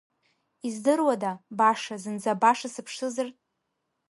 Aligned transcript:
Издыруада, 0.67 1.31
баша, 1.57 1.95
зынӡа 2.03 2.33
баша 2.41 2.69
сыԥшызар? 2.73 3.27